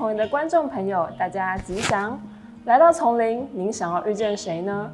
[0.00, 2.18] 丛林的观众朋友，大家吉祥！
[2.64, 4.90] 来到丛林，您想要遇见谁呢？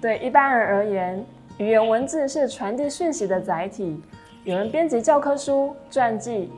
[0.00, 1.24] 对一般人而言，
[1.58, 4.02] 语言文字是传递讯息的载体。
[4.42, 6.50] 有人编辑教科书、传记，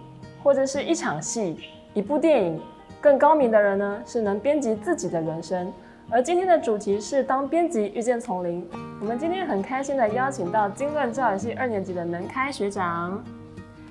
[0.42, 1.58] 或者是一场戏、
[1.92, 2.58] 一部电影。
[3.02, 5.70] 更高明的人呢，是能编辑自己的人生。
[6.08, 8.66] 而今天的主题是当编辑遇见丛林。
[9.02, 13.22] 我们今天很开心的邀请到金论教育系二年级的能开学长。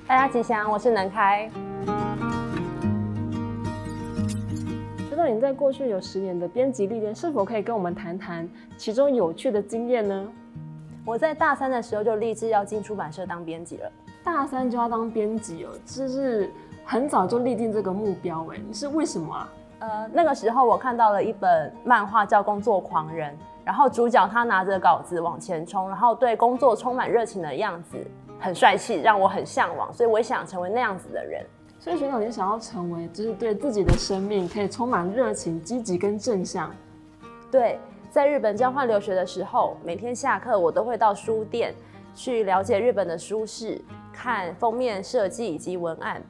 [0.08, 1.48] 大家吉祥，我是能开。
[5.20, 10.28] 道你在过去有十年的编辑历练，是否可以跟我们谈谈其中有趣的经验呢？
[11.06, 13.92] 我在大三的时候就立志要进出版社当编辑了。
[14.24, 16.50] 大三就要当编辑哦，就是
[16.86, 19.50] 很早就立定这个目标哎，你是为什么啊？
[19.80, 23.34] 呃，那个时候我看到了一本漫画叫《工作狂人》，
[23.66, 27.98] 然后主角他拿着稿子往前冲，然后对工作充满热情的样子
[28.40, 31.46] 很帅气，让我很向往，所以我也想成为那样子的人。
[31.90, 36.72] 所以学长，你想要成为就是对自己的生命可以充满热情、积极跟正向。
[37.50, 37.80] 对，
[38.12, 41.74] 在日本交换留学的时候，每天下课我都会到书店
[42.14, 43.82] 去了解日本的书市，
[44.14, 46.22] 看封面设计以及文案。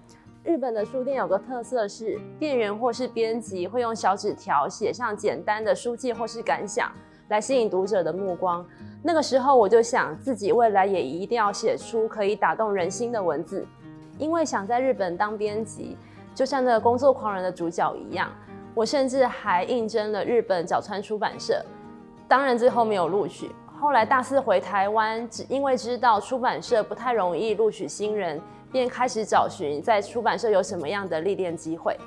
[0.45, 6.89] 日本的书店有个特色是，店员或是编辑会用小纸条写上简单的书记或是感想，
[7.27, 8.65] 来吸引读者的目光。
[9.03, 13.67] 那个时候我就想，自己未来也一定要写出可以打动人心的文字，
[14.19, 15.97] 因为想在日本当编辑，
[16.35, 18.29] 就像那个工作狂人的主角一样。
[18.75, 21.65] 我甚至还应征了日本角川出版社，
[22.27, 23.49] 当然最后没有录取。
[23.65, 28.39] 后来大四回台湾，只因为知道出版社不太容易录取新人。
[28.71, 31.97] 便开始找寻在出版社有什么样的历练机会。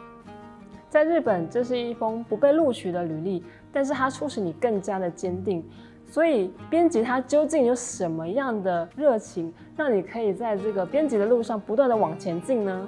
[0.89, 5.69] 在日本，这是一封不被录取的履历，但是它促使你更加的坚定。
[6.13, 12.87] 所以，编辑它究竟有什么样的热情，让你可以在这个编辑的路上不断的往前进呢？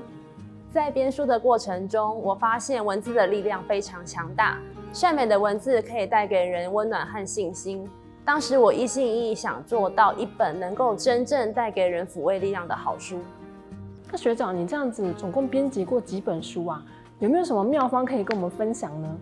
[0.70, 4.58] 在编书的过程中，我发现文字的力量非常强大，
[4.92, 7.88] 善美的文字可以带给人温暖和信心。
[8.26, 13.18] 当时我一心一意想做到一本能够真正带给人抚慰力量的好书。
[14.12, 16.84] 那学长，你这样子总共编辑过几本书啊？
[17.20, 19.16] 有没有什么妙方可以跟我们分享呢？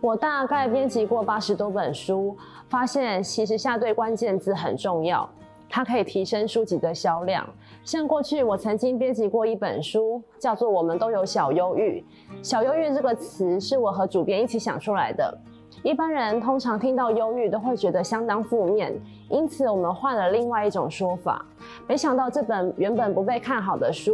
[0.00, 2.34] 我大概编辑过八十多本书，
[2.70, 5.28] 发现其实下对关键字很重要，
[5.68, 7.46] 它可以提升书籍的销量。
[7.84, 12.02] 像过去我曾经编辑过一本书，叫做《我们都有小忧郁》，
[12.42, 15.38] 小忧郁这个词是我和主编一起想出来的。
[15.82, 21.44] 一般人通常听到忧郁都会觉得相当负面，因此我们换了另外一种说法。
[21.86, 24.12] 没想到这本原本不被看好的书，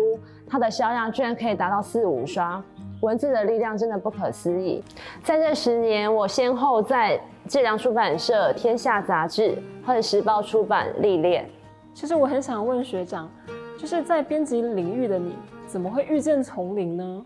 [0.48, 2.62] 它的销量居然可以达到四五刷，
[3.06, 4.82] 文字的力量真的不可思议。
[5.22, 11.48] 在这十年，我先后在质量出版社、天下杂志和时报出版历练。
[11.94, 13.30] 其实我很想问学长，
[13.78, 15.36] 就是在编辑领域的你，
[15.68, 17.24] 怎么会遇见丛林呢？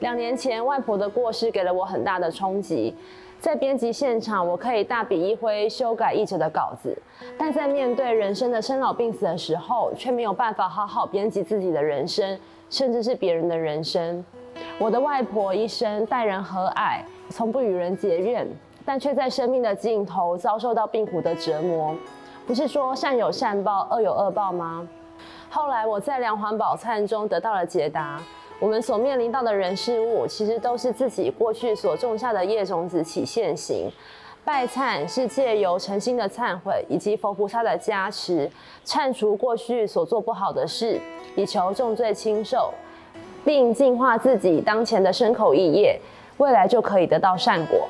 [0.00, 2.94] 两年前，外婆的过世给了我很大的冲击。
[3.40, 6.94] 在编辑现场，我可以大笔一挥修改译者的稿子，
[7.38, 12.38] 但在面对人生的生老病死的时候，却没有办法好好编辑自己的人生，
[12.68, 14.22] 甚至是别人的人生。
[14.78, 17.00] 我的外婆一生待人和蔼，
[17.30, 18.46] 从不与人结怨，
[18.84, 21.94] 但却在生命的尽头遭受到病苦的折磨。
[22.46, 24.86] 不是说善有善报，恶有恶报吗？
[25.48, 28.20] 后来我在梁环宝忏中得到了解答。
[28.58, 33.90] 我们所面临到的人事物，其实都是自己过去所种下的业种子起现行。
[34.44, 38.50] 拜忏是借由诚心的忏悔以及佛菩萨的加持，
[38.84, 41.00] 忏除过去所做不好的事，
[41.34, 42.72] 以求重罪轻受，
[43.46, 45.98] 并净化自己当前的身口意业，
[46.38, 47.88] 未来就可以得到善果。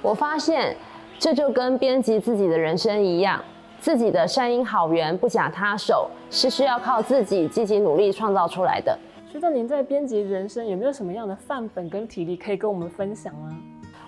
[0.00, 0.74] 我发现，
[1.18, 3.44] 这就跟编辑自己的人生一样，
[3.78, 8.98] 自己的善因好缘不假他手，是需要靠自己积极努力创造出来的。
[9.30, 13.52] 知道您在编辑人生有没有什么样的范本跟体力可以跟我们分享啊？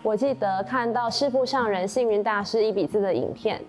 [0.03, 3.61] 我记得看到师父上人幸运大师一笔字的影片，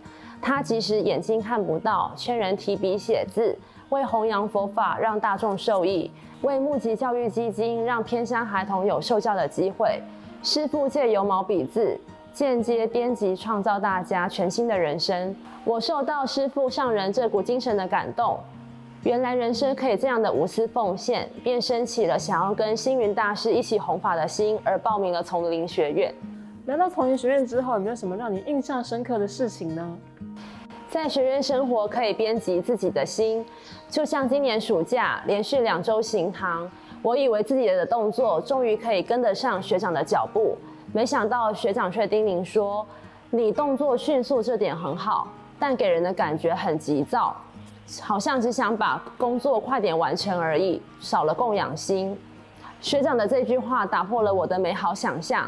[0.41, 3.55] 他即使眼睛看不到，劝人提笔写字，
[3.93, 6.09] 为弘扬佛法，让大众受益，
[6.41, 10.01] 为募集教育基金，让偏乡孩童有受教的机会。
[10.41, 11.95] 师父借由毛笔字，
[12.33, 15.35] 间接编辑创造大家全新的人生。
[15.63, 18.39] 我受到师父上人这股精神的感动。
[19.03, 26.11] 原来人生可以这样的无私奉献，便升起了想要跟星云大师一起弘法的心，而报名了丛林学院。
[26.65, 29.95] 来到丛林学院之后，有没有什么让你印象深刻的事情呢？
[30.93, 33.43] 在学院生活可以编辑自己的心，
[33.89, 36.69] 就像今年暑假连续两周行堂，
[37.01, 40.55] 我以为自己的动作终于可以跟得上学长的脚步，
[40.93, 42.85] 没想到学长却叮咛说
[43.31, 47.35] ：“你动作迅速这点很好，但给人的感觉很急躁。”
[47.99, 52.15] 好像只想把工作快点完成而已，少了供养心。
[52.81, 55.47] 学长的这句话打破了我的美好想象。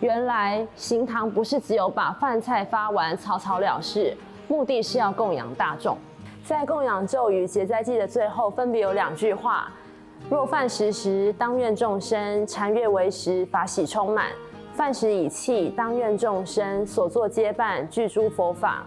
[0.00, 4.14] 原来行堂不是只有把饭菜发完草草了事，
[4.48, 5.96] 目的是要供养大众。
[6.44, 9.70] 在供养咒语结斋记的最后，分别有两句话：
[10.28, 14.26] 若饭食时，当愿众生禅悦为食，法喜充满；
[14.74, 18.84] 饭食已弃，当愿众生所作皆办，具诸佛法。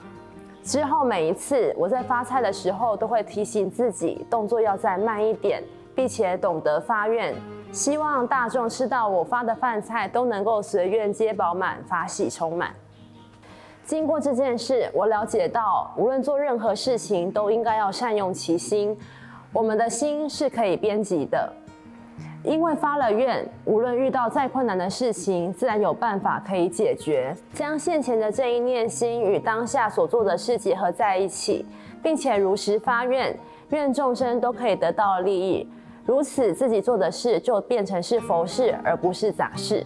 [0.63, 5.63] 之后每一次我在发菜的时候，都会提醒自己动作要再慢一点，
[5.95, 7.33] 并且懂得发愿。
[7.71, 12.73] 希望大众吃到我发的饭菜都能够随愿皆饱满，法喜充满。
[13.85, 18.97] 经过这件事，我了解到，无论做任何事情，都应该要善用其心。
[19.53, 21.53] 我们的心是可以编辑的，
[22.43, 27.35] 因为发了愿，无论遇到再困难的事情，自然有办法可以解决。
[27.53, 31.63] 将现前的这一念心与当下所做的事结合在一起，
[32.01, 33.37] 并且如实发愿，
[33.69, 35.69] 愿众生都可以得到利益。
[36.07, 39.85] 如此，自己做的事就变成是佛事，而不是杂事。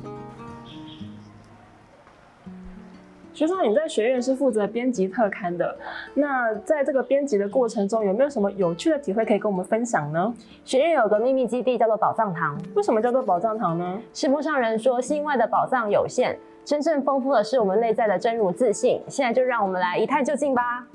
[3.40, 5.74] 学长，你在学院是负责编辑特刊的，
[6.14, 10.34] 那在这个编辑的过程中，有没有什么有趣的体会可以跟我们分享呢？
[10.66, 12.60] 学院有个秘密基地，叫做宝藏堂。
[12.76, 13.98] 为什么叫做宝藏堂呢？
[14.14, 19.02] 师父上人说，心外的宝藏有限，真正丰富的是我们内在的真如自信。
[19.08, 20.86] 现在就让我们来一探究竟吧。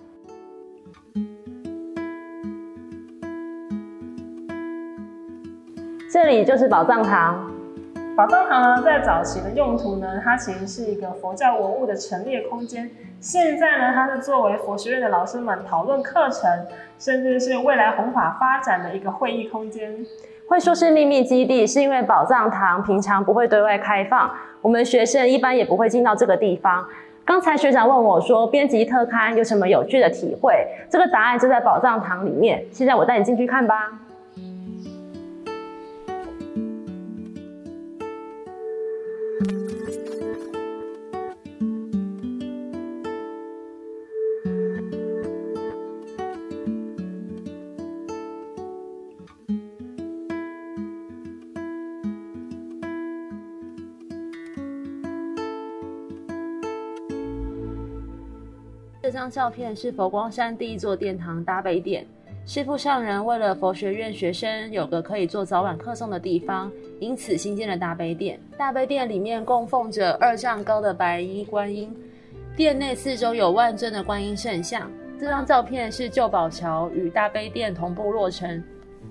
[6.12, 7.53] 这里就是宝藏堂。
[8.16, 12.88] 宝藏堂呢，在早期的用途呢，它其实是一个佛教文物的陈列空间。
[13.18, 16.48] 现在呢，它是作为佛学院的老师们讨论课程，
[16.96, 20.06] 甚至是未来弘法发展的一个会议空间。
[20.46, 24.30] 会说是秘密基地，是因为宝藏堂平常不会对外开放，
[24.62, 26.86] 我们学生一般也不会进到这个地方。
[27.24, 30.54] 刚才学长问我说，编辑特刊有什么有趣的体会？
[30.88, 32.64] 这个答案就在宝藏堂里面。
[32.70, 33.90] 现在我带你进去看吧。
[59.04, 62.06] 这张照片是佛光山第一座殿堂大悲殿。
[62.46, 66.70] 师父上人为了佛学院学生有个可以做早晚课诵的地方，
[67.00, 68.38] 因此新建了大悲殿。
[68.58, 71.90] 大悲殿里面供奉着二丈高的白衣观音，
[72.54, 74.90] 殿内四周有万尊的观音圣像。
[75.18, 78.62] 这张照片是旧宝桥与大悲殿同步落成。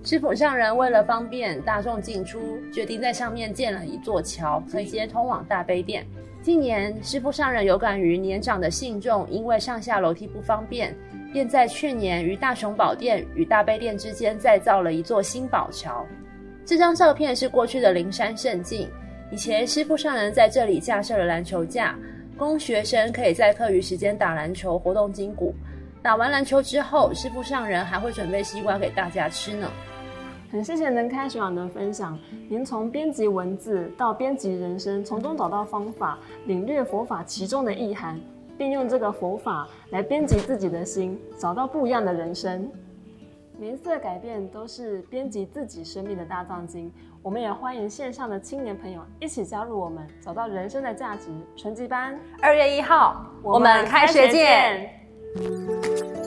[0.04, 2.40] 师父上人为了方便大众进出，
[2.72, 6.06] 决定在上面建了一座桥，直接通往大悲殿。
[6.44, 10.96] 近年，师父上人有感于年长的信众因为上下楼梯不方便，
[11.34, 16.06] 便在去年于大雄宝殿与大悲殿之间再造了一座新宝桥。
[16.64, 18.88] 这张照片是过去的灵山圣境，
[19.32, 21.98] 以前师父上人在这里架设了篮球架，
[22.38, 25.54] 供学生可以在课余时间打篮球，活动筋骨。
[26.02, 29.70] 打完篮球之后，师父上人还会准备西瓜给大家吃呢。
[30.52, 38.22] 很谢谢能开学长的分享，您从编辑文字到编辑人生，从中找到方法，领略佛法其中的意涵，
[38.58, 42.70] 并用这个佛法来编辑自己的心，找到不一样的人生。
[43.60, 46.92] 每一次的改变都是编辑自己生命的大藏经。
[47.22, 51.30] 我们也欢迎线上的青年朋友一起加入我们，找到人生的价值。
[51.56, 56.23] 纯级班，二月一号，我们开学见。